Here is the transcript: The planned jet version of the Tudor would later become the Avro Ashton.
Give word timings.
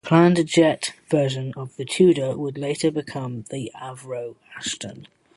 The 0.03 0.07
planned 0.07 0.47
jet 0.47 0.93
version 1.11 1.53
of 1.55 1.75
the 1.75 1.85
Tudor 1.85 2.35
would 2.35 2.57
later 2.57 2.89
become 2.89 3.43
the 3.51 3.71
Avro 3.79 4.35
Ashton. 4.57 5.07